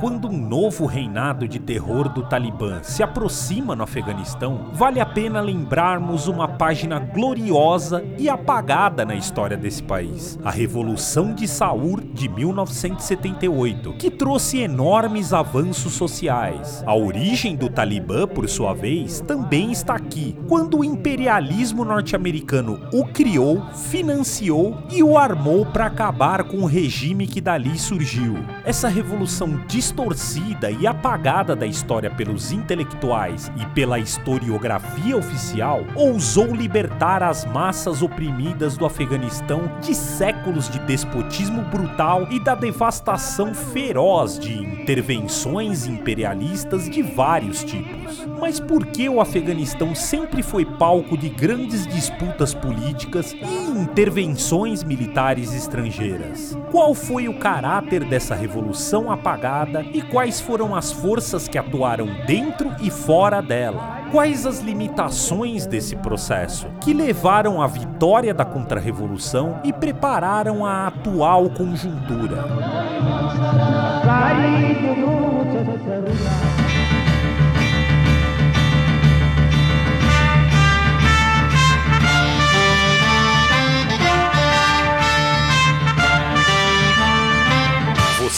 [0.00, 5.40] Quando um novo reinado de terror do Talibã se aproxima no Afeganistão, vale a pena
[5.40, 12.28] lembrarmos uma página gloriosa e apagada na história desse país: a Revolução de Saur de
[12.28, 16.82] 1978, que trouxe enormes avanços sociais.
[16.86, 23.06] A origem do Talibã, por sua vez, também está aqui, quando o imperialismo norte-americano o
[23.06, 28.34] criou, financiou e o armou para acabar com o regime que dali surgiu.
[28.64, 37.22] Essa revolução distorcida e apagada da história pelos intelectuais e pela historiografia oficial ousou libertar
[37.22, 44.54] as massas oprimidas do Afeganistão de séculos de despotismo brutal e da devastação feroz de
[44.54, 48.26] intervenções imperialistas de vários tipos.
[48.40, 55.52] Mas por que o Afeganistão sempre foi palco de grandes disputas políticas e intervenções militares
[55.52, 56.23] estrangeiras?
[56.70, 62.74] Qual foi o caráter dessa revolução apagada e quais foram as forças que atuaram dentro
[62.80, 64.02] e fora dela?
[64.10, 71.50] Quais as limitações desse processo que levaram à vitória da contra-revolução e prepararam a atual
[71.50, 72.44] conjuntura?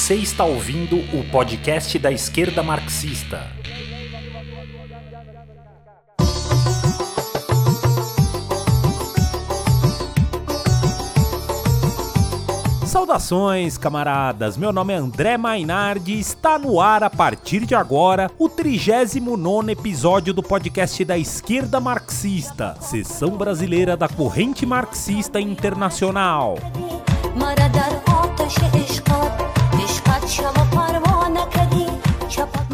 [0.06, 3.50] Você está ouvindo o podcast da esquerda marxista.
[12.86, 14.56] Saudações, camaradas!
[14.56, 19.72] Meu nome é André Mainardi e está no ar a partir de agora o 39
[19.72, 26.58] episódio do podcast da Esquerda Marxista, sessão brasileira da Corrente Marxista Internacional.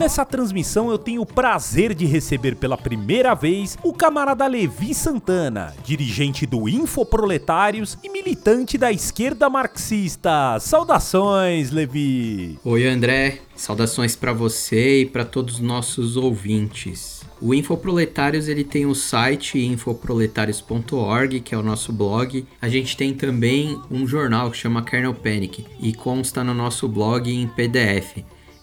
[0.03, 5.73] Nessa transmissão eu tenho o prazer de receber pela primeira vez o camarada Levi Santana,
[5.85, 10.59] dirigente do Infoproletários e militante da esquerda marxista.
[10.59, 12.59] Saudações, Levi!
[12.65, 13.43] Oi, André.
[13.55, 17.22] Saudações para você e para todos os nossos ouvintes.
[17.45, 22.47] O Infoproletários ele tem o site infoproletários.org, que é o nosso blog.
[22.61, 27.29] A gente tem também um jornal que chama Kernel Panic e consta no nosso blog
[27.29, 28.19] em PDF.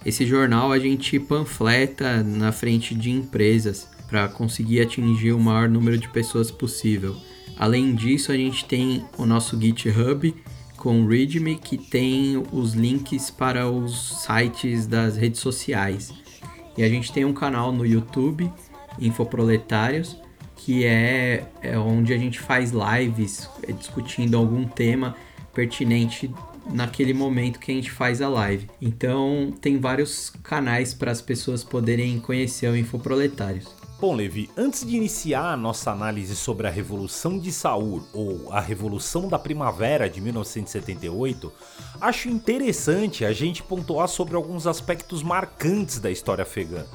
[0.05, 5.97] Esse jornal a gente panfleta na frente de empresas para conseguir atingir o maior número
[5.97, 7.17] de pessoas possível.
[7.57, 10.33] Além disso, a gente tem o nosso GitHub
[10.77, 16.13] com o README que tem os links para os sites das redes sociais.
[16.77, 18.49] E a gente tem um canal no YouTube,
[18.99, 20.17] Infoproletários,
[20.55, 25.15] que é, é onde a gente faz lives é, discutindo algum tema
[25.53, 26.31] pertinente
[26.71, 28.67] naquele momento que a gente faz a live.
[28.81, 33.79] Então, tem vários canais para as pessoas poderem conhecer o Infoproletários.
[33.99, 38.61] Bom, Levi, antes de iniciar a nossa análise sobre a Revolução de Saur ou a
[38.61, 41.51] Revolução da Primavera de 1978,
[41.99, 46.85] acho interessante a gente pontuar sobre alguns aspectos marcantes da história afegã,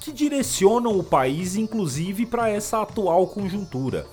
[0.00, 4.06] que direcionam o país inclusive para essa atual conjuntura.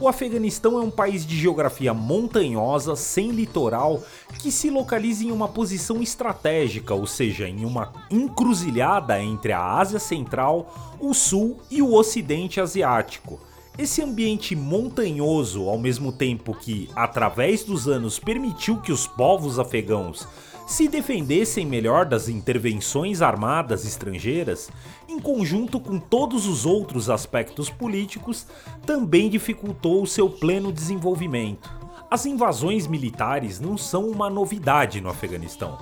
[0.00, 4.00] O Afeganistão é um país de geografia montanhosa, sem litoral,
[4.38, 9.98] que se localiza em uma posição estratégica, ou seja, em uma encruzilhada entre a Ásia
[9.98, 13.40] Central, o Sul e o Ocidente Asiático.
[13.76, 20.28] Esse ambiente montanhoso, ao mesmo tempo que, através dos anos, permitiu que os povos afegãos
[20.68, 24.68] se defendessem melhor das intervenções armadas estrangeiras,
[25.08, 28.46] em conjunto com todos os outros aspectos políticos,
[28.84, 31.70] também dificultou o seu pleno desenvolvimento.
[32.10, 35.78] As invasões militares não são uma novidade no Afeganistão.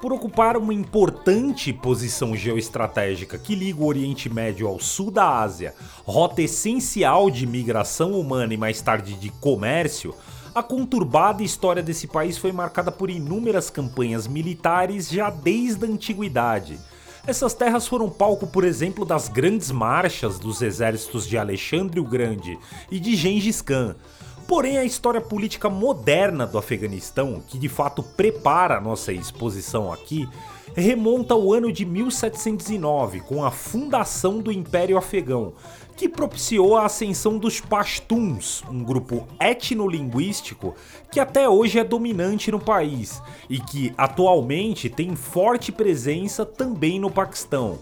[0.00, 5.74] Por ocupar uma importante posição geoestratégica que liga o Oriente Médio ao sul da Ásia,
[6.06, 10.14] rota essencial de migração humana e mais tarde de comércio,
[10.54, 16.78] a conturbada história desse país foi marcada por inúmeras campanhas militares já desde a antiguidade.
[17.26, 22.58] Essas terras foram palco, por exemplo, das grandes marchas dos exércitos de Alexandre o Grande
[22.90, 23.94] e de Gengis Khan.
[24.48, 30.28] Porém, a história política moderna do Afeganistão, que de fato prepara a nossa exposição aqui,
[30.74, 35.52] remonta ao ano de 1709, com a fundação do Império Afegão,
[36.00, 40.74] que propiciou a ascensão dos Pashtuns, um grupo etnolinguístico
[41.12, 47.10] que até hoje é dominante no país e que atualmente tem forte presença também no
[47.10, 47.78] Paquistão.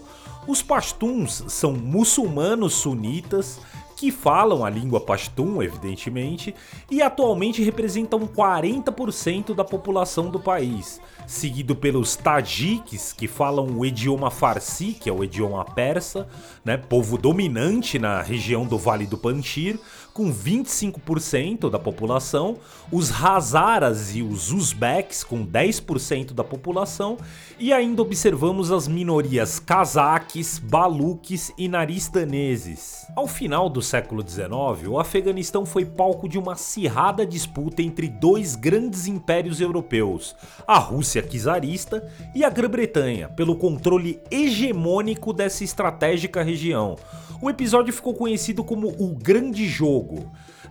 [0.49, 3.61] Os Pashtuns são muçulmanos sunitas
[3.99, 6.55] que falam a língua pashtun, evidentemente,
[6.89, 14.31] e atualmente representam 40% da população do país, seguido pelos tajiques, que falam o idioma
[14.31, 16.29] farsi, que é o idioma persa,
[16.65, 19.81] né, povo dominante na região do Vale do Panjshir,
[20.19, 22.57] com 25% da população,
[22.91, 27.17] os Hazaras e os Uzbeks com 10% da população,
[27.57, 33.07] e ainda observamos as minorias cazaques, baluques e naristaneses.
[33.15, 38.57] Ao final do século XIX, o Afeganistão foi palco de uma acirrada disputa entre dois
[38.57, 40.35] grandes impérios europeus,
[40.67, 46.97] a Rússia czarista e a Grã-Bretanha, pelo controle hegemônico dessa estratégica região.
[47.41, 50.08] O episódio ficou conhecido como o Grande Jogo.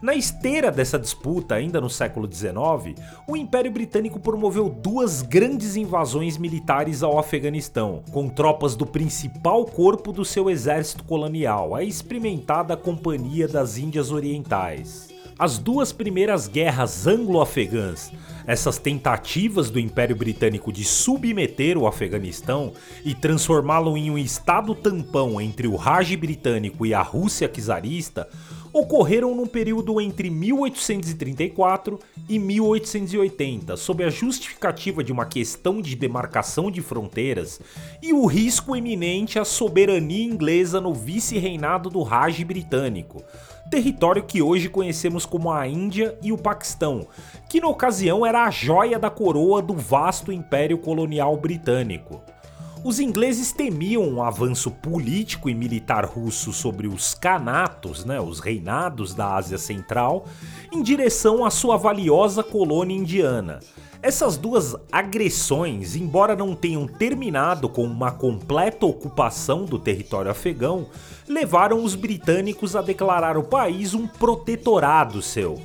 [0.02, 6.38] Na esteira dessa disputa, ainda no século XIX, o Império Britânico promoveu duas grandes invasões
[6.38, 13.48] militares ao Afeganistão, com tropas do principal corpo do seu exército colonial, a experimentada Companhia
[13.48, 15.18] das Índias Orientais.
[15.40, 18.12] As duas primeiras guerras anglo-afegãs,
[18.48, 22.74] essas tentativas do Império Britânico de submeter o Afeganistão
[23.06, 28.28] e transformá-lo em um estado tampão entre o Raj britânico e a Rússia czarista,
[28.80, 36.70] ocorreram num período entre 1834 e 1880, sob a justificativa de uma questão de demarcação
[36.70, 37.60] de fronteiras
[38.02, 43.24] e o risco eminente à soberania inglesa no vice-reinado do Raj britânico
[43.68, 47.08] território que hoje conhecemos como a Índia e o Paquistão,
[47.50, 52.22] que na ocasião era a joia da coroa do vasto império colonial britânico.
[52.84, 59.14] Os ingleses temiam um avanço político e militar russo sobre os canatos, né, os reinados
[59.14, 60.26] da Ásia Central,
[60.72, 63.60] em direção à sua valiosa colônia indiana.
[64.02, 70.88] Essas duas agressões, embora não tenham terminado com uma completa ocupação do território afegão,
[71.28, 75.60] levaram os britânicos a declarar o país um protetorado seu.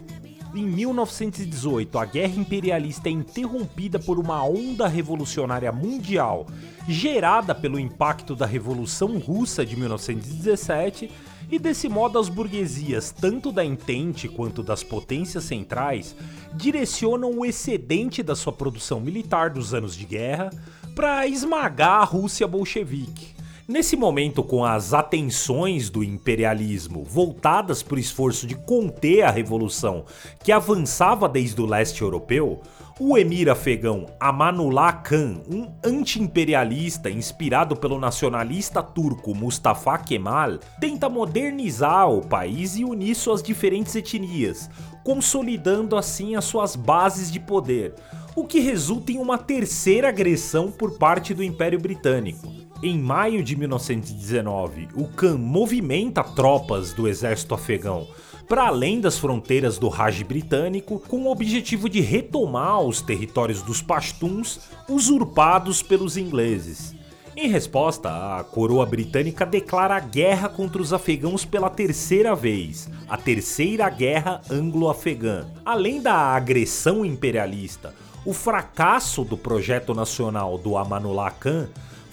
[0.54, 6.46] Em 1918, a guerra imperialista é interrompida por uma onda revolucionária mundial
[6.86, 11.10] gerada pelo impacto da Revolução Russa de 1917
[11.50, 16.14] e desse modo as burguesias, tanto da Entente quanto das potências centrais,
[16.54, 20.50] direcionam o excedente da sua produção militar dos anos de guerra
[20.94, 23.31] para esmagar a Rússia bolchevique.
[23.72, 30.04] Nesse momento, com as atenções do imperialismo voltadas para o esforço de conter a revolução
[30.44, 32.60] que avançava desde o leste europeu,
[33.00, 42.10] o emir afegão Amanullah Khan, um anti-imperialista inspirado pelo nacionalista turco Mustafa Kemal, tenta modernizar
[42.10, 44.68] o país e unir suas diferentes etnias,
[45.02, 47.94] consolidando assim as suas bases de poder,
[48.36, 52.61] o que resulta em uma terceira agressão por parte do Império Britânico.
[52.82, 58.08] Em maio de 1919, o Khan movimenta tropas do exército afegão
[58.48, 63.80] para além das fronteiras do Raj britânico, com o objetivo de retomar os territórios dos
[63.80, 66.92] Pashtuns usurpados pelos ingleses.
[67.36, 73.88] Em resposta, a coroa britânica declara guerra contra os afegãos pela terceira vez, a Terceira
[73.88, 75.46] Guerra Anglo-Afegã.
[75.64, 77.94] Além da agressão imperialista,
[78.26, 81.68] o fracasso do projeto nacional do Amanullah Khan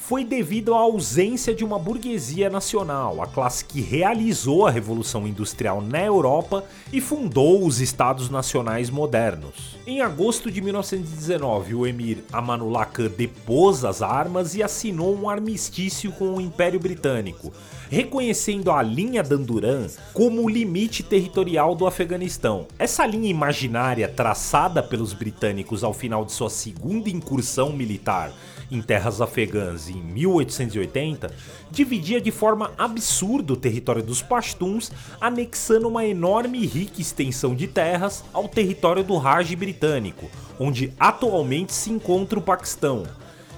[0.09, 5.81] foi devido à ausência de uma burguesia nacional, a classe que realizou a Revolução Industrial
[5.81, 9.77] na Europa e fundou os Estados Nacionais modernos.
[9.85, 16.12] Em agosto de 1919, o emir Amanullah Khan depôs as armas e assinou um armistício
[16.13, 17.53] com o Império Britânico,
[17.88, 22.65] reconhecendo a linha Danduran como o limite territorial do Afeganistão.
[22.79, 28.34] Essa linha imaginária traçada pelos britânicos ao final de sua segunda incursão militar
[28.71, 31.31] em terras afegãs em 1880,
[31.71, 37.67] dividia de forma absurda o território dos Pashtuns, anexando uma enorme e rica extensão de
[37.67, 43.03] terras ao território do Raj britânico, onde atualmente se encontra o Paquistão.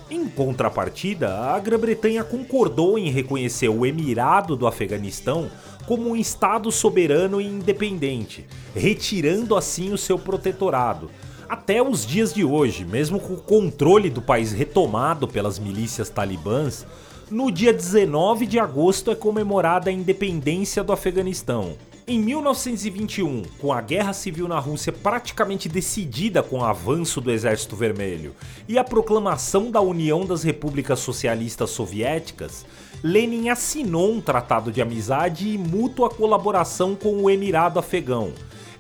[0.10, 5.50] Em contrapartida, a Grã-Bretanha concordou em reconhecer o Emirado do Afeganistão
[5.86, 11.10] como um Estado soberano e independente, retirando assim o seu protetorado.
[11.52, 16.88] Até os dias de hoje, mesmo com o controle do país retomado pelas milícias talibãs,
[17.30, 21.76] no dia 19 de agosto é comemorada a independência do Afeganistão.
[22.08, 27.76] Em 1921, com a guerra civil na Rússia praticamente decidida com o avanço do Exército
[27.76, 28.34] Vermelho
[28.66, 32.66] e a proclamação da União das Repúblicas Socialistas Soviéticas,
[33.04, 38.32] Lenin assinou um tratado de amizade e mútua colaboração com o Emirado Afegão.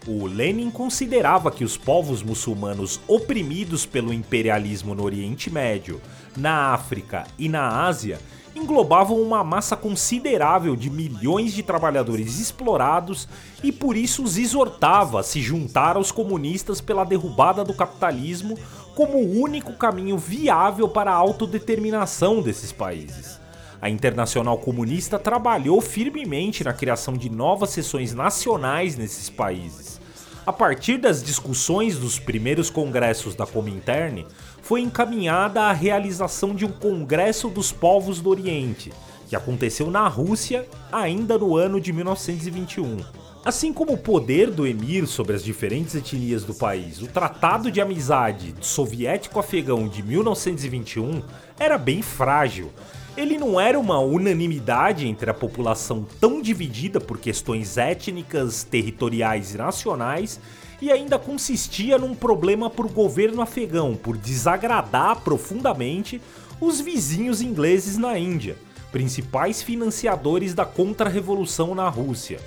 [0.07, 6.01] O Lenin considerava que os povos muçulmanos oprimidos pelo imperialismo no Oriente Médio,
[6.35, 8.19] na África e na Ásia
[8.55, 13.27] englobavam uma massa considerável de milhões de trabalhadores explorados
[13.63, 18.57] e por isso os exortava a se juntar aos comunistas pela derrubada do capitalismo
[18.95, 23.40] como o único caminho viável para a autodeterminação desses países.
[23.81, 29.99] A Internacional Comunista trabalhou firmemente na criação de novas seções nacionais nesses países.
[30.45, 34.27] A partir das discussões dos primeiros congressos da Comintern,
[34.61, 38.93] foi encaminhada a realização de um Congresso dos Povos do Oriente,
[39.27, 42.99] que aconteceu na Rússia ainda no ano de 1921.
[43.43, 47.81] Assim como o poder do emir sobre as diferentes etnias do país, o Tratado de
[47.81, 51.23] Amizade Soviético-Afegão de 1921
[51.59, 52.71] era bem frágil.
[53.17, 59.57] Ele não era uma unanimidade entre a população tão dividida por questões étnicas, territoriais e
[59.57, 60.39] nacionais
[60.81, 66.21] e ainda consistia num problema para o governo afegão por desagradar profundamente
[66.59, 68.55] os vizinhos ingleses na Índia,
[68.91, 72.39] principais financiadores da contra-revolução na Rússia.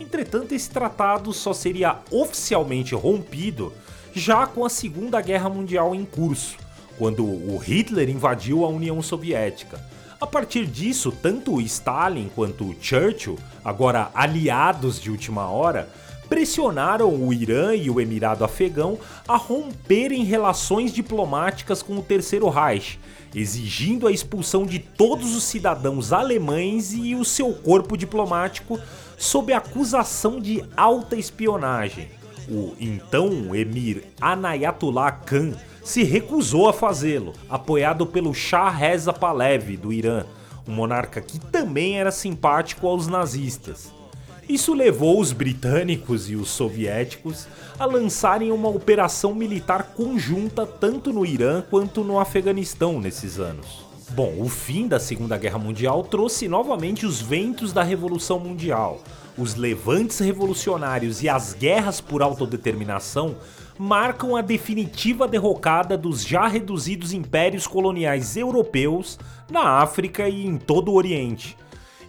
[0.00, 3.72] Entretanto, esse tratado só seria oficialmente rompido
[4.14, 6.56] já com a Segunda Guerra Mundial em curso,
[6.96, 9.97] quando o Hitler invadiu a União Soviética.
[10.20, 15.88] A partir disso, tanto Stalin quanto Churchill, agora aliados de última hora,
[16.28, 18.98] pressionaram o Irã e o Emirado Afegão
[19.28, 22.98] a romperem relações diplomáticas com o Terceiro Reich,
[23.32, 28.76] exigindo a expulsão de todos os cidadãos alemães e o seu corpo diplomático
[29.16, 32.08] sob acusação de alta espionagem.
[32.50, 35.52] O então emir Anayatollah Khan
[35.88, 40.26] se recusou a fazê-lo, apoiado pelo Shah Reza Pahlavi do Irã,
[40.66, 43.90] um monarca que também era simpático aos nazistas.
[44.46, 51.24] Isso levou os britânicos e os soviéticos a lançarem uma operação militar conjunta tanto no
[51.24, 53.86] Irã quanto no Afeganistão nesses anos.
[54.10, 59.00] Bom, o fim da Segunda Guerra Mundial trouxe novamente os ventos da Revolução Mundial.
[59.38, 63.36] Os levantes revolucionários e as guerras por autodeterminação
[63.78, 69.18] marcam a definitiva derrocada dos já reduzidos impérios coloniais europeus
[69.50, 71.56] na África e em todo o Oriente.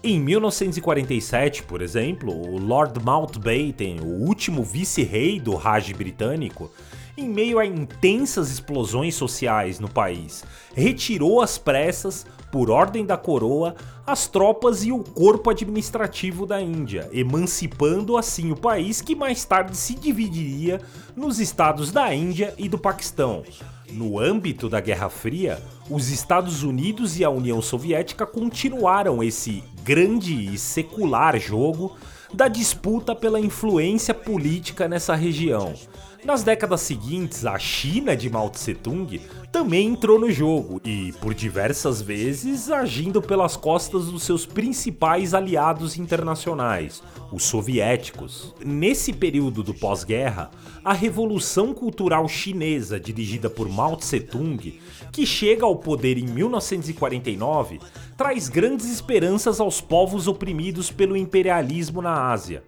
[0.02, 6.72] Em 1947, por exemplo, o Lord Mountbatten, o último vice-rei do Raj britânico,
[7.18, 13.76] em meio a intensas explosões sociais no país, retirou às pressas, por ordem da coroa,
[14.06, 19.78] as tropas e o corpo administrativo da Índia, emancipando assim o país que mais tarde
[19.78, 20.82] se dividiria
[21.16, 23.44] nos estados da Índia e do Paquistão.
[23.92, 30.54] No âmbito da Guerra Fria, os Estados Unidos e a União Soviética continuaram esse grande
[30.54, 31.96] e secular jogo
[32.32, 35.74] da disputa pela influência política nessa região.
[36.24, 39.22] Nas décadas seguintes, a China de Mao Tse-tung
[39.54, 45.98] também entrou no jogo e, por diversas vezes, agindo pelas costas dos seus principais aliados
[45.98, 48.54] internacionais, os soviéticos.
[48.64, 50.52] Nesse período do pós-guerra,
[50.84, 54.78] a Revolução Cultural Chinesa, dirigida por Mao Tse-tung,
[55.14, 57.80] que chega ao poder em 1949,
[58.18, 62.62] traz grandes esperanças aos povos oprimidos pelo imperialismo na Ásia.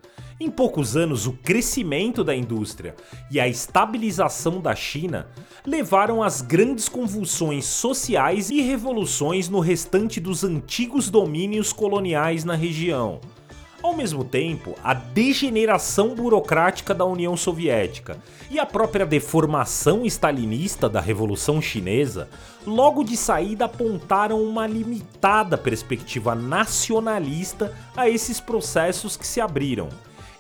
[0.43, 2.95] Em poucos anos, o crescimento da indústria
[3.29, 5.27] e a estabilização da China
[5.63, 13.21] levaram às grandes convulsões sociais e revoluções no restante dos antigos domínios coloniais na região.
[13.83, 18.17] Ao mesmo tempo, a degeneração burocrática da União Soviética
[18.49, 22.27] e a própria deformação stalinista da Revolução Chinesa,
[22.65, 29.87] logo de saída apontaram uma limitada perspectiva nacionalista a esses processos que se abriram.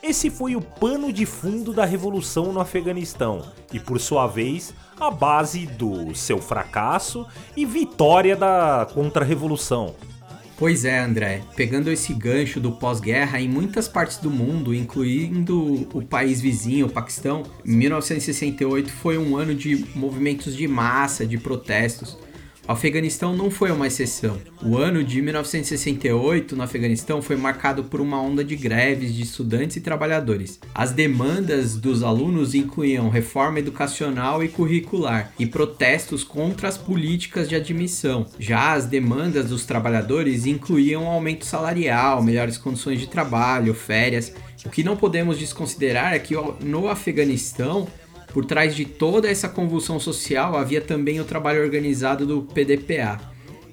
[0.03, 5.11] Esse foi o pano de fundo da revolução no Afeganistão e, por sua vez, a
[5.11, 9.95] base do seu fracasso e vitória da contra-revolução.
[10.57, 11.43] Pois é, André.
[11.55, 16.91] Pegando esse gancho do pós-guerra, em muitas partes do mundo, incluindo o país vizinho, o
[16.91, 22.17] Paquistão, 1968 foi um ano de movimentos de massa, de protestos.
[22.71, 24.37] O Afeganistão não foi uma exceção.
[24.63, 29.75] O ano de 1968 no Afeganistão foi marcado por uma onda de greves de estudantes
[29.75, 30.57] e trabalhadores.
[30.73, 37.55] As demandas dos alunos incluíam reforma educacional e curricular e protestos contra as políticas de
[37.55, 38.25] admissão.
[38.39, 44.33] Já as demandas dos trabalhadores incluíam aumento salarial, melhores condições de trabalho, férias.
[44.65, 47.85] O que não podemos desconsiderar é que no Afeganistão
[48.33, 53.19] por trás de toda essa convulsão social havia também o trabalho organizado do PDPA,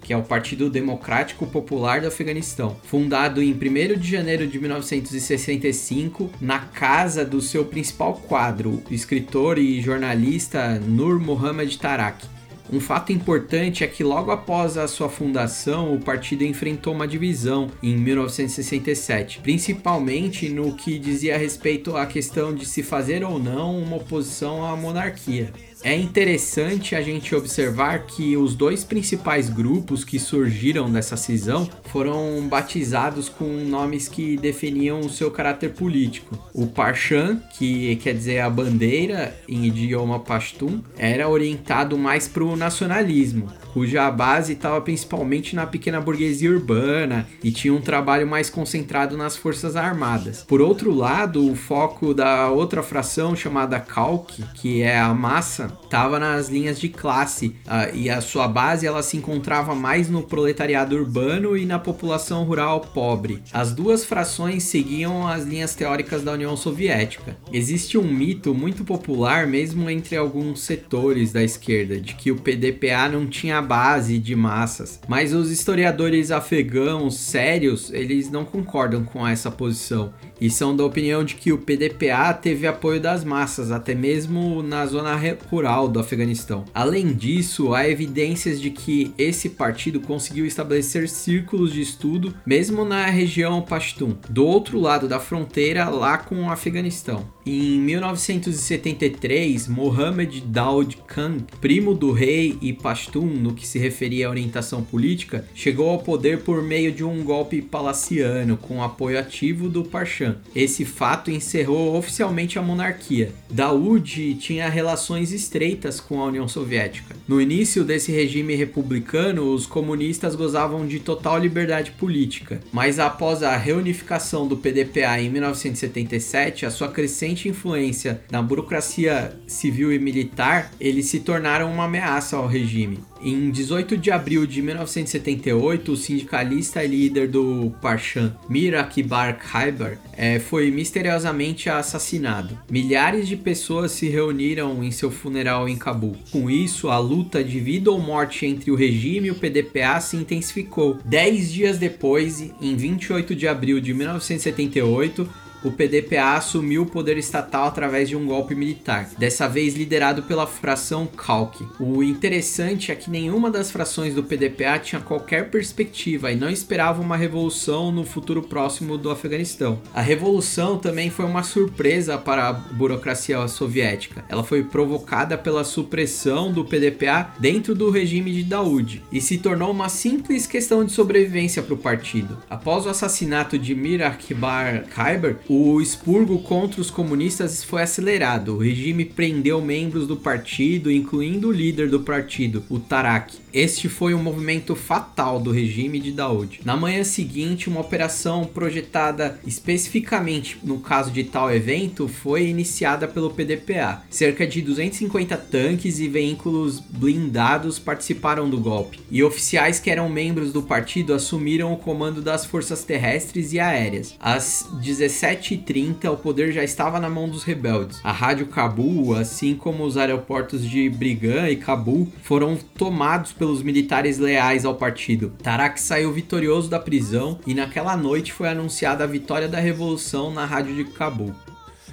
[0.03, 6.31] que é o Partido Democrático Popular do Afeganistão, fundado em 1 de janeiro de 1965
[6.41, 12.38] na casa do seu principal quadro, o escritor e jornalista Nur Muhammad Tarak.
[12.71, 17.71] Um fato importante é que logo após a sua fundação, o partido enfrentou uma divisão
[17.83, 23.97] em 1967, principalmente no que dizia respeito à questão de se fazer ou não uma
[23.97, 25.51] oposição à monarquia.
[25.83, 32.47] É interessante a gente observar que os dois principais grupos que surgiram dessa cisão foram
[32.49, 36.37] batizados com nomes que definiam o seu caráter político.
[36.53, 42.57] O Parshan, que quer dizer a bandeira em idioma pashtun, era orientado mais para o
[42.57, 49.17] nacionalismo, cuja base estava principalmente na pequena burguesia urbana e tinha um trabalho mais concentrado
[49.17, 50.45] nas forças armadas.
[50.47, 56.19] Por outro lado, o foco da outra fração chamada Kalk, que é a massa, estava
[56.19, 60.97] nas linhas de classe uh, e a sua base ela se encontrava mais no proletariado
[60.97, 63.43] urbano e na população rural pobre.
[63.53, 67.37] As duas frações seguiam as linhas teóricas da União Soviética.
[67.53, 73.09] Existe um mito muito popular mesmo entre alguns setores da esquerda de que o PDPA
[73.11, 79.51] não tinha base de massas, mas os historiadores afegãos sérios, eles não concordam com essa
[79.51, 84.63] posição e são da opinião de que o PDPA teve apoio das massas, até mesmo
[84.63, 85.19] na zona
[85.51, 86.65] rural do Afeganistão.
[86.75, 93.07] Além disso, há evidências de que esse partido conseguiu estabelecer círculos de estudo mesmo na
[93.07, 97.27] região Pashtun, do outro lado da fronteira lá com o Afeganistão.
[97.51, 104.31] Em 1973, Mohammed Daoud Khan, primo do rei e Pashtun no que se referia à
[104.31, 109.83] orientação política, chegou ao poder por meio de um golpe palaciano com apoio ativo do
[109.83, 113.33] Parshan esse fato encerrou oficialmente a monarquia.
[113.51, 117.17] Daoud tinha relações estreitas com a União Soviética.
[117.27, 123.57] No início desse regime republicano, os comunistas gozavam de total liberdade política, mas após a
[123.57, 131.07] reunificação do PDPA em 1977, a sua crescente influência na burocracia civil e militar, eles
[131.07, 133.01] se tornaram uma ameaça ao regime.
[133.21, 139.99] Em 18 de abril de 1978, o sindicalista e líder do Parshan, Mir Akbar Khyber,
[140.17, 142.57] é, foi misteriosamente assassinado.
[142.71, 146.17] Milhares de pessoas se reuniram em seu funeral em Cabul.
[146.31, 150.17] Com isso, a luta de vida ou morte entre o regime e o PDPA se
[150.17, 150.99] intensificou.
[151.05, 155.29] Dez dias depois, em 28 de abril de 1978,
[155.65, 160.47] o PDPA assumiu o poder estatal através de um golpe militar, dessa vez liderado pela
[160.47, 161.67] fração Kalk.
[161.81, 167.03] O interessante é que nenhuma das frações do PDPA tinha qualquer perspectiva e não esperava
[167.03, 169.81] uma revolução no futuro próximo do Afeganistão.
[169.93, 174.25] A revolução também foi uma surpresa para a burocracia soviética.
[174.29, 179.71] Ela foi provocada pela supressão do PDPA dentro do regime de Daoud e se tornou
[179.71, 182.39] uma simples questão de sobrevivência para o partido.
[182.49, 188.55] Após o assassinato de Mir Akbar Khyber, o expurgo contra os comunistas foi acelerado.
[188.55, 193.35] O regime prendeu membros do partido, incluindo o líder do partido, o Tarak.
[193.53, 196.61] Este foi um movimento fatal do regime de Daoud.
[196.65, 203.31] Na manhã seguinte, uma operação projetada especificamente no caso de tal evento foi iniciada pelo
[203.31, 204.03] PDPA.
[204.11, 210.53] Cerca de 250 tanques e veículos blindados participaram do golpe, e oficiais que eram membros
[210.53, 214.15] do partido assumiram o comando das forças terrestres e aéreas.
[214.21, 218.01] Às 17 7h30, o poder já estava na mão dos rebeldes.
[218.03, 224.19] A rádio Cabul, assim como os aeroportos de Brigan e Cabul, foram tomados pelos militares
[224.19, 225.33] leais ao partido.
[225.43, 230.45] Tarak saiu vitorioso da prisão e naquela noite foi anunciada a vitória da revolução na
[230.45, 231.35] rádio de Cabul.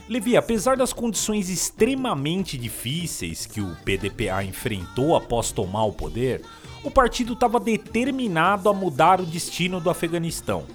[0.07, 6.41] Levi, apesar das condições extremamente difíceis que o PDPA enfrentou após tomar o poder,
[6.83, 10.65] o partido estava determinado a mudar o destino do Afeganistão.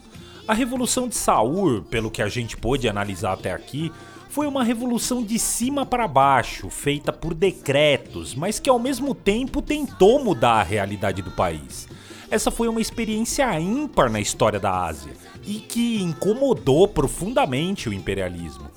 [0.51, 3.93] A revolução de Saur, pelo que a gente pôde analisar até aqui,
[4.29, 9.63] foi uma revolução de cima para baixo, feita por decretos, mas que ao mesmo tempo
[9.63, 11.87] tentou mudar a realidade do país.
[12.29, 15.13] Essa foi uma experiência ímpar na história da Ásia
[15.47, 18.69] e que incomodou profundamente o imperialismo.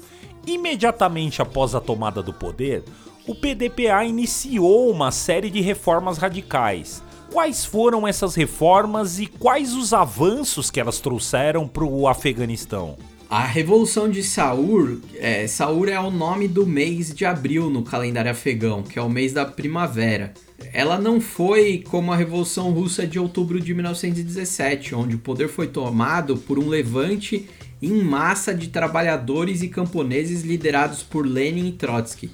[0.45, 2.83] Imediatamente após a tomada do poder,
[3.25, 7.01] o PDPA iniciou uma série de reformas radicais,
[7.33, 12.95] quais foram essas reformas e quais os avanços que elas trouxeram para o Afeganistão?
[13.27, 18.29] A Revolução de Saur, é, Saur é o nome do mês de abril no calendário
[18.29, 20.31] afegão, que é o mês da primavera.
[20.71, 25.65] Ela não foi como a Revolução Russa de outubro de 1917, onde o poder foi
[25.65, 27.49] tomado por um levante
[27.81, 32.29] em massa de trabalhadores e camponeses liderados por Lenin e Trotsky.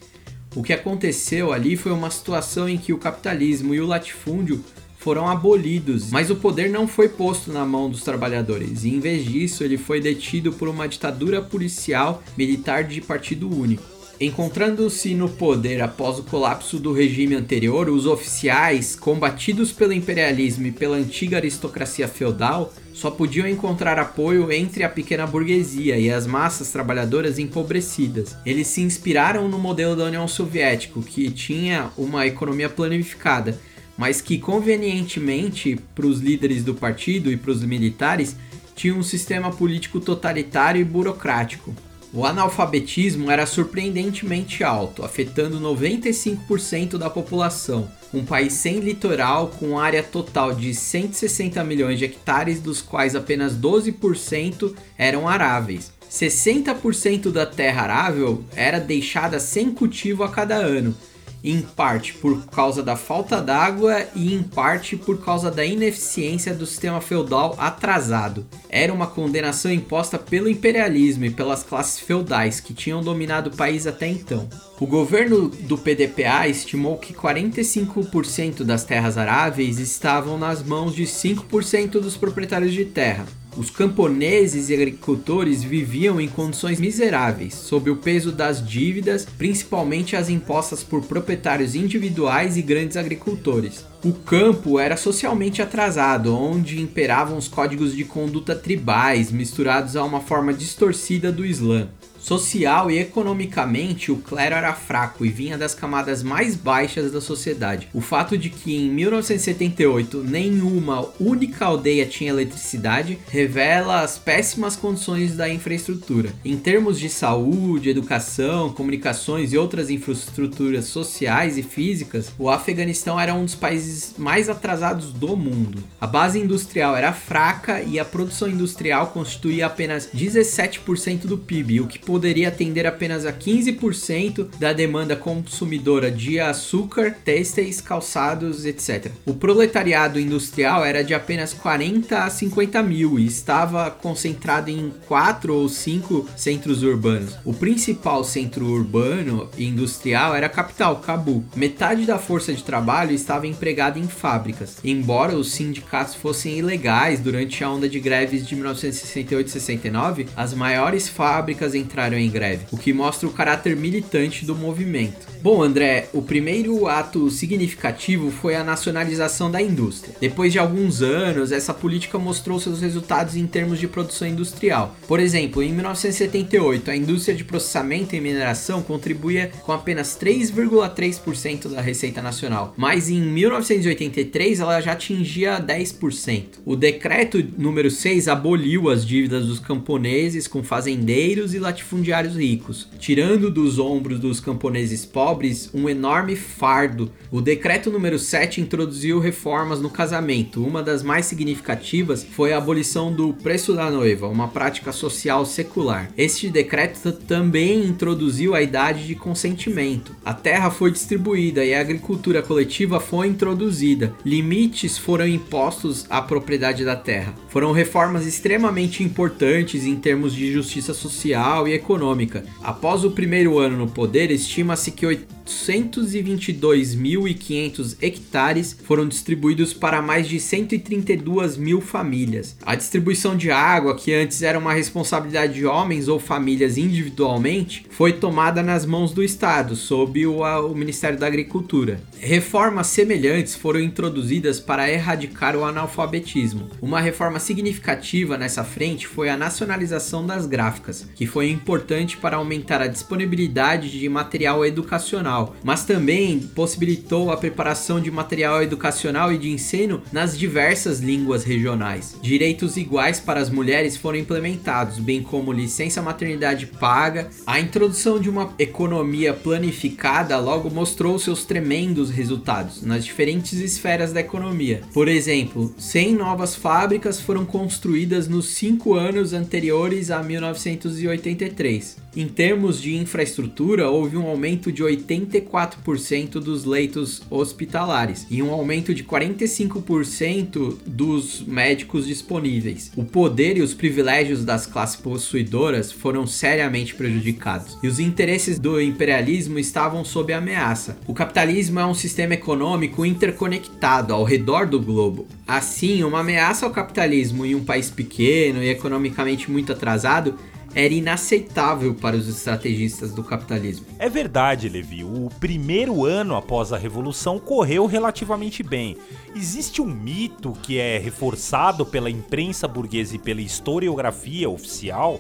[0.54, 4.62] O que aconteceu ali foi uma situação em que o capitalismo e o latifúndio
[5.00, 9.26] foram abolidos, mas o poder não foi posto na mão dos trabalhadores, e em vez
[9.26, 14.00] disso ele foi detido por uma ditadura policial militar de partido único.
[14.22, 20.74] Encontrando-se no poder após o colapso do regime anterior, os oficiais, combatidos pelo imperialismo e
[20.74, 26.70] pela antiga aristocracia feudal, só podiam encontrar apoio entre a pequena burguesia e as massas
[26.70, 28.36] trabalhadoras empobrecidas.
[28.46, 33.58] Eles se inspiraram no modelo da União Soviética, que tinha uma economia planificada,
[34.00, 38.34] mas que convenientemente para os líderes do partido e para os militares
[38.74, 41.76] tinha um sistema político totalitário e burocrático.
[42.14, 47.92] O analfabetismo era surpreendentemente alto, afetando 95% da população.
[48.14, 53.54] Um país sem litoral, com área total de 160 milhões de hectares, dos quais apenas
[53.54, 55.92] 12% eram aráveis.
[56.10, 60.96] 60% da terra arável era deixada sem cultivo a cada ano,
[61.44, 66.66] em parte por causa da falta d'água e em parte por causa da ineficiência do
[66.66, 68.46] sistema feudal atrasado.
[68.70, 73.88] Era uma condenação imposta pelo imperialismo e pelas classes feudais que tinham dominado o país
[73.88, 74.48] até então.
[74.80, 82.00] O governo do PDPA estimou que 45% das terras aráveis estavam nas mãos de 5%
[82.00, 83.26] dos proprietários de terra.
[83.58, 90.30] Os camponeses e agricultores viviam em condições miseráveis, sob o peso das dívidas, principalmente as
[90.30, 93.86] impostas por proprietários individuais e grandes agricultores.
[94.04, 100.22] O campo era socialmente atrasado, onde imperavam os códigos de conduta tribais misturados a uma
[100.22, 101.90] forma distorcida do Islã.
[102.30, 107.88] Social e economicamente, o clero era fraco e vinha das camadas mais baixas da sociedade.
[107.92, 115.36] O fato de que em 1978 nenhuma única aldeia tinha eletricidade revela as péssimas condições
[115.36, 116.30] da infraestrutura.
[116.46, 123.34] Em termos de saúde, educação, comunicações e outras infraestruturas sociais e físicas, o Afeganistão era
[123.34, 125.84] um dos países mais atrasados do mundo.
[126.00, 131.88] A base industrial era fraca e a produção industrial constituía apenas 17% do PIB, o
[131.88, 139.10] que poderia atender apenas a 15% da demanda consumidora de açúcar, têxteis, calçados, etc.
[139.26, 145.56] O proletariado industrial era de apenas 40 a 50 mil e estava concentrado em 4
[145.56, 147.38] ou 5 centros urbanos.
[147.46, 151.46] O principal centro urbano e industrial era a capital, Cabul.
[151.56, 154.76] Metade da força de trabalho estava empregada em fábricas.
[154.84, 160.54] Embora os sindicatos fossem ilegais durante a onda de greves de 1968 e 69, as
[160.54, 165.28] maiores fábricas entraram entraram em greve, o que mostra o caráter militante do movimento.
[165.42, 170.16] Bom, André, o primeiro ato significativo foi a nacionalização da indústria.
[170.20, 174.96] Depois de alguns anos, essa política mostrou seus resultados em termos de produção industrial.
[175.08, 181.82] Por exemplo, em 1978, a indústria de processamento e mineração contribuía com apenas 3,3% da
[181.82, 186.44] receita nacional, mas em 1983 ela já atingia 10%.
[186.66, 193.50] O decreto número 6 aboliu as dívidas dos camponeses com fazendeiros e latifundiários ricos, tirando
[193.50, 197.12] dos ombros dos camponeses pobres um enorme fardo.
[197.32, 200.64] O decreto número 7 introduziu reformas no casamento.
[200.64, 206.12] Uma das mais significativas foi a abolição do preço da noiva, uma prática social secular.
[206.16, 210.16] Este decreto também introduziu a idade de consentimento.
[210.24, 214.14] A terra foi distribuída e a agricultura coletiva foi introduzida.
[214.24, 217.34] Limites foram impostos à propriedade da terra.
[217.48, 222.46] Foram reformas extremamente importantes em termos de justiça social e econômica.
[222.62, 225.06] Após o primeiro ano no poder, estima-se que
[225.50, 232.56] 822.500 hectares foram distribuídos para mais de 132 mil famílias.
[232.66, 238.14] A distribuição de água, que antes era uma responsabilidade de homens ou famílias individualmente, foi
[238.14, 242.00] tomada nas mãos do Estado, sob o, o Ministério da Agricultura.
[242.20, 246.70] Reformas semelhantes foram introduzidas para erradicar o analfabetismo.
[246.82, 252.82] Uma reforma significativa nessa frente foi a nacionalização das gráficas, que foi importante para aumentar
[252.82, 259.50] a disponibilidade de material educacional, mas também possibilitou a preparação de material educacional e de
[259.50, 262.16] ensino nas diversas línguas regionais.
[262.22, 267.30] Direitos iguais para as mulheres foram implementados, bem como licença maternidade paga.
[267.46, 274.20] A introdução de uma economia planificada logo mostrou seus tremendos resultados nas diferentes esferas da
[274.20, 274.82] economia.
[274.94, 281.98] Por exemplo, 100 novas fábricas foram construídas nos cinco anos anteriores a 1983.
[282.16, 288.94] Em termos de infraestrutura, houve um aumento de 84% dos leitos hospitalares e um aumento
[288.96, 292.92] de 45% dos médicos disponíveis.
[292.96, 298.82] O poder e os privilégios das classes possuidoras foram seriamente prejudicados e os interesses do
[298.82, 300.98] imperialismo estavam sob ameaça.
[301.06, 305.28] O capitalismo é um sistema econômico interconectado ao redor do globo.
[305.48, 310.36] Assim, uma ameaça ao capitalismo em um país pequeno e economicamente muito atrasado
[310.74, 313.86] era inaceitável para os estrategistas do capitalismo.
[313.98, 315.04] É verdade, Levi.
[315.04, 318.98] O primeiro ano após a Revolução correu relativamente bem.
[319.36, 325.20] Existe um mito que é reforçado pela imprensa burguesa e pela historiografia oficial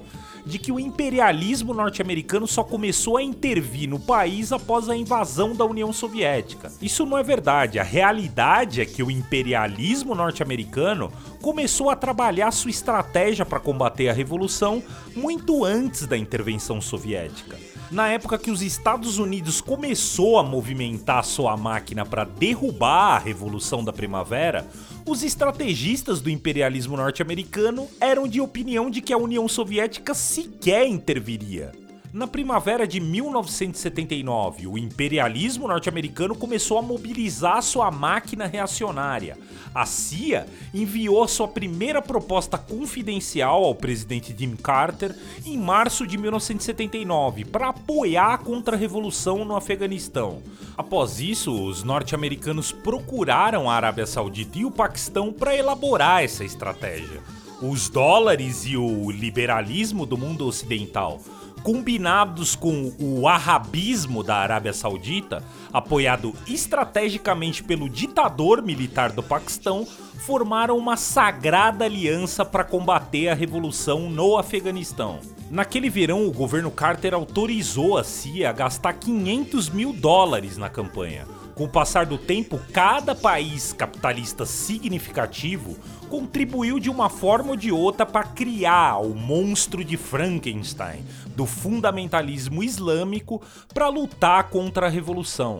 [0.49, 5.63] de que o imperialismo norte-americano só começou a intervir no país após a invasão da
[5.63, 6.71] União Soviética.
[6.81, 7.77] Isso não é verdade.
[7.77, 14.13] A realidade é que o imperialismo norte-americano começou a trabalhar sua estratégia para combater a
[14.13, 14.81] revolução
[15.15, 17.55] muito antes da intervenção soviética.
[17.91, 23.83] Na época que os Estados Unidos começou a movimentar sua máquina para derrubar a Revolução
[23.83, 24.67] da Primavera,
[25.09, 31.71] os estrategistas do imperialismo norte-americano eram de opinião de que a União Soviética sequer interviria.
[32.11, 39.37] Na primavera de 1979, o imperialismo norte-americano começou a mobilizar sua máquina reacionária.
[39.75, 47.45] A CIA enviou sua primeira proposta confidencial ao presidente Jimmy Carter em março de 1979
[47.45, 50.41] para apoiar a contra-revolução no Afeganistão.
[50.75, 57.21] Após isso, os norte-americanos procuraram a Arábia Saudita e o Paquistão para elaborar essa estratégia.
[57.61, 61.19] Os dólares e o liberalismo do mundo ocidental
[61.63, 70.77] combinados com o arabismo da Arábia Saudita, apoiado estrategicamente pelo ditador militar do Paquistão, formaram
[70.77, 75.19] uma sagrada aliança para combater a revolução no Afeganistão.
[75.49, 81.25] Naquele verão, o governo Carter autorizou a CIA a gastar 500 mil dólares na campanha.
[81.59, 85.77] Com o passar do tempo, cada país capitalista significativo
[86.09, 91.03] contribuiu de uma forma ou de outra para criar o monstro de Frankenstein
[91.35, 93.41] do fundamentalismo islâmico
[93.73, 95.59] para lutar contra a revolução.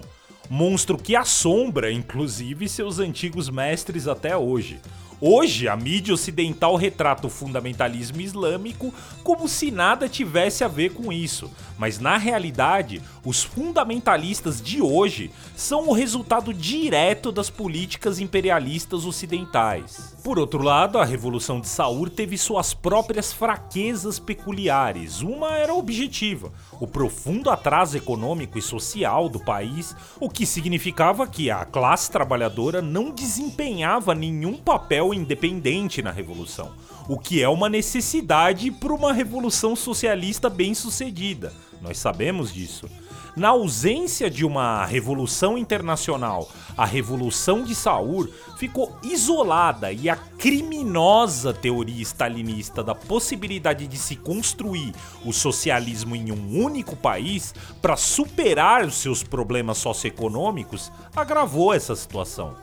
[0.50, 4.80] Monstro que assombra, inclusive, seus antigos mestres até hoje.
[5.22, 11.12] Hoje, a mídia ocidental retrata o fundamentalismo islâmico como se nada tivesse a ver com
[11.12, 19.06] isso, mas na realidade, os fundamentalistas de hoje são o resultado direto das políticas imperialistas
[19.06, 20.19] ocidentais.
[20.24, 25.22] Por outro lado, a Revolução de Saur teve suas próprias fraquezas peculiares.
[25.22, 31.50] Uma era objetiva: o profundo atraso econômico e social do país, o que significava que
[31.50, 36.74] a classe trabalhadora não desempenhava nenhum papel independente na revolução,
[37.08, 41.54] o que é uma necessidade para uma revolução socialista bem-sucedida.
[41.82, 42.90] Nós sabemos disso.
[43.36, 51.54] Na ausência de uma revolução internacional, a Revolução de Saur ficou isolada e a criminosa
[51.54, 58.86] teoria stalinista da possibilidade de se construir o socialismo em um único país para superar
[58.86, 62.56] os seus problemas socioeconômicos agravou essa situação.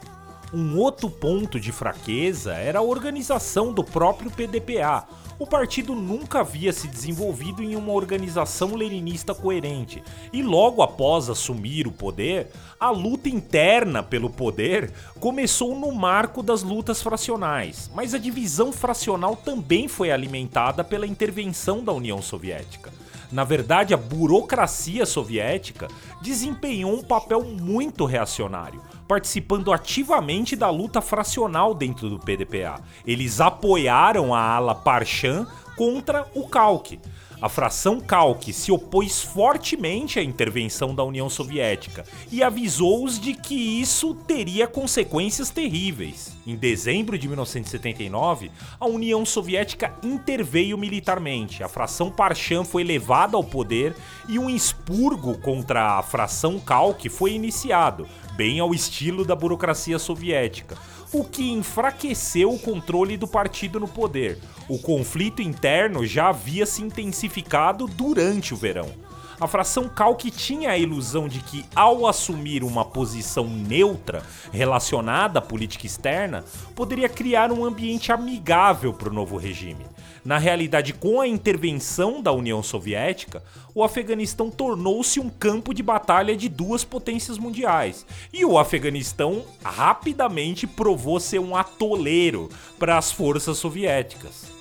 [0.53, 5.07] Um outro ponto de fraqueza era a organização do próprio PDPA,
[5.39, 11.87] o partido nunca havia se desenvolvido em uma organização leninista coerente, e logo após assumir
[11.87, 18.19] o poder, a luta interna pelo poder começou no marco das lutas fracionais, mas a
[18.19, 22.91] divisão fracional também foi alimentada pela intervenção da União Soviética.
[23.31, 25.89] Na verdade, a burocracia soviética
[26.23, 32.81] desempenhou um papel muito reacionário, participando ativamente da luta fracional dentro do PDPA.
[33.07, 36.99] Eles apoiaram a ala Parchan contra o Kalk.
[37.41, 43.55] A fração Kalk se opôs fortemente à intervenção da União Soviética e avisou-os de que
[43.55, 46.35] isso teria consequências terríveis.
[46.47, 51.63] Em dezembro de 1979, a União Soviética interveio militarmente.
[51.63, 53.95] A fração Parchan foi levada ao poder
[54.27, 60.75] e um expurgo contra a fração Kalk foi iniciado, bem ao estilo da burocracia soviética
[61.13, 64.39] o que enfraqueceu o controle do partido no poder.
[64.69, 68.91] O conflito interno já havia se intensificado durante o verão.
[69.39, 75.43] A fração Kalk tinha a ilusão de que, ao assumir uma posição neutra relacionada à
[75.43, 76.43] política externa,
[76.75, 79.85] poderia criar um ambiente amigável para o novo regime.
[80.25, 83.45] Na realidade, com a intervenção da União Soviética,
[83.75, 88.07] o Afeganistão tornou-se um campo de batalha de duas potências mundiais.
[88.33, 94.56] E o Afeganistão rapidamente provou ser um atoleiro para as forças soviéticas.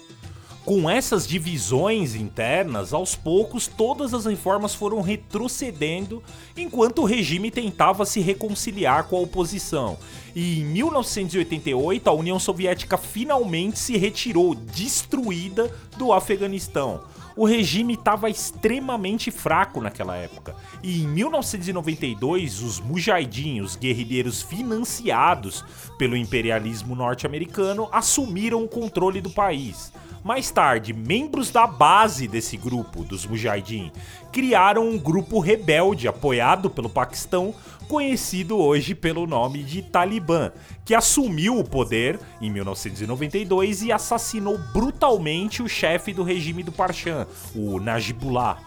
[0.66, 6.24] Com essas divisões internas, aos poucos todas as reformas foram retrocedendo
[6.58, 9.96] enquanto o regime tentava se reconciliar com a oposição.
[10.36, 17.04] E em 1988, a União Soviética finalmente se retirou destruída do Afeganistão.
[17.36, 20.56] O regime estava extremamente fraco naquela época.
[20.82, 25.64] E em 1992, os Mujahideen, os guerrilheiros financiados
[25.98, 29.92] pelo imperialismo norte-americano, assumiram o controle do país.
[30.24, 33.92] Mais tarde, membros da base desse grupo, dos Mujahideen,
[34.32, 37.54] criaram um grupo rebelde apoiado pelo Paquistão,
[37.86, 40.52] conhecido hoje pelo nome de Talibã,
[40.84, 47.28] que assumiu o poder em 1992 e assassinou brutalmente o chefe do regime do Parchan,
[47.56, 48.58] o Najibullah.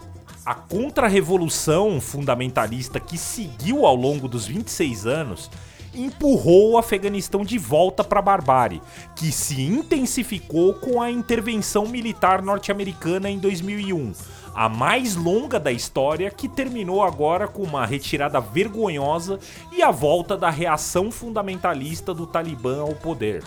[0.45, 5.49] A contra-revolução fundamentalista que seguiu ao longo dos 26 anos
[5.93, 8.81] empurrou o Afeganistão de volta para a barbárie,
[9.15, 14.13] que se intensificou com a intervenção militar norte-americana em 2001,
[14.53, 19.39] a mais longa da história, que terminou agora com uma retirada vergonhosa
[19.71, 23.43] e a volta da reação fundamentalista do Talibã ao poder.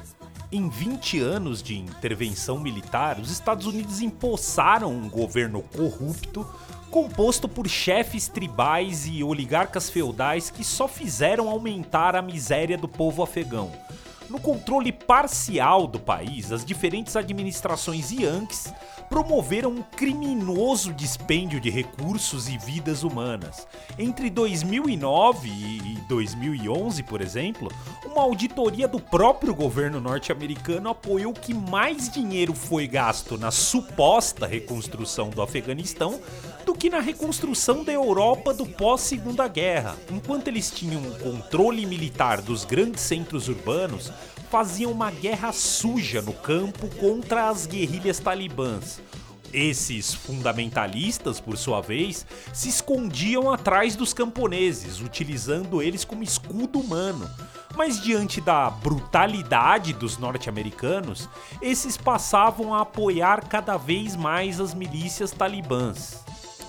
[0.51, 6.47] Em 20 anos de intervenção militar, os Estados Unidos empossaram um governo corrupto
[6.91, 13.23] composto por chefes tribais e oligarcas feudais que só fizeram aumentar a miséria do povo
[13.23, 13.73] afegão.
[14.33, 18.73] No controle parcial do país, as diferentes administrações Yankees
[19.11, 23.69] promoveram um criminoso dispêndio de recursos e vidas humanas.
[23.99, 27.71] Entre 2009 e 2011, por exemplo,
[28.07, 35.29] uma auditoria do próprio governo norte-americano apoiou que mais dinheiro foi gasto na suposta reconstrução
[35.29, 36.19] do Afeganistão
[36.65, 39.95] do que na reconstrução da Europa do pós-Segunda Guerra.
[40.11, 44.11] Enquanto eles tinham o controle militar dos grandes centros urbanos,
[44.53, 49.01] faziam uma guerra suja no campo contra as guerrilhas talibãs.
[49.51, 57.31] Esses fundamentalistas, por sua vez, se escondiam atrás dos camponeses, utilizando eles como escudo humano.
[57.75, 61.31] Mas diante da brutalidade dos norte-americanos,
[61.63, 66.23] esses passavam a apoiar cada vez mais as milícias talibãs.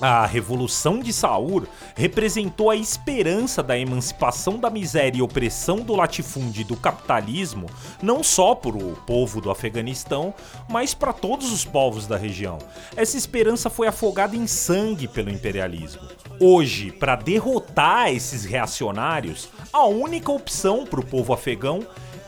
[0.06, 6.60] A Revolução de Saur representou a esperança da emancipação da miséria e opressão do latifúndio
[6.60, 7.68] e do capitalismo,
[8.02, 10.34] não só para o povo do Afeganistão,
[10.68, 12.58] mas para todos os povos da região.
[12.98, 16.02] Essa esperança foi afogada em sangue pelo imperialismo.
[16.38, 21.80] Hoje, para derrotar esses reacionários, a única opção para o povo afegão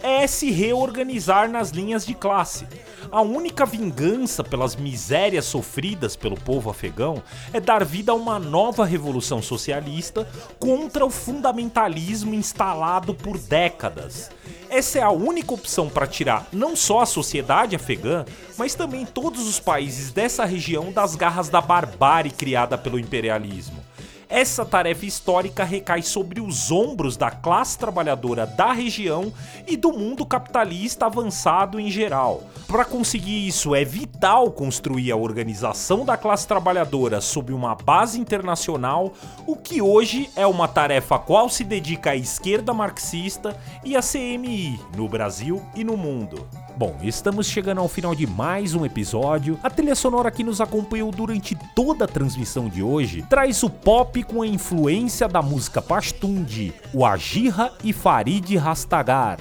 [0.06, 2.68] é se reorganizar nas linhas de classe.
[3.12, 8.86] A única vingança pelas misérias sofridas pelo povo afegão é dar vida a uma nova
[8.86, 10.28] revolução socialista
[10.60, 14.30] contra o fundamentalismo instalado por décadas.
[14.70, 18.26] Essa é a única opção para tirar não só a sociedade afegã,
[18.60, 23.85] mas também todos os países dessa região das garras da barbárie criada pelo imperialismo.
[24.30, 29.32] Essa tarefa histórica recai sobre os ombros da classe trabalhadora da região
[29.68, 32.44] e do mundo capitalista avançado em geral.
[32.68, 39.14] Para conseguir isso, é vital construir a organização da classe trabalhadora sob uma base internacional,
[39.46, 44.02] o que hoje é uma tarefa a qual se dedica a esquerda marxista e a
[44.02, 46.48] CMI no Brasil e no mundo.
[46.78, 49.58] Bom, estamos chegando ao final de mais um episódio.
[49.64, 54.22] A trilha sonora que nos acompanhou durante toda a transmissão de hoje traz o pop
[54.24, 59.40] com a influência da música Pashtun de Wajira e Farid Rastagar.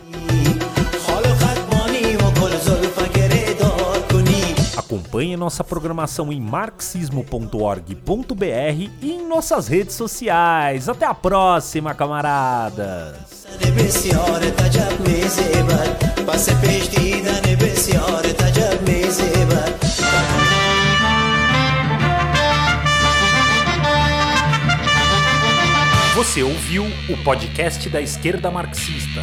[4.95, 10.89] Acompanhe nossa programação em marxismo.org.br e em nossas redes sociais.
[10.89, 13.45] Até a próxima, camaradas!
[26.15, 29.23] Você ouviu o podcast da esquerda marxista.